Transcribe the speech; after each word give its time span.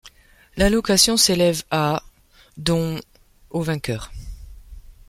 L'allocation 0.57 1.15
s'élève 1.15 1.61
à 1.69 2.01
dont 2.57 2.99
au 3.51 3.61
vainqueur. 3.61 4.11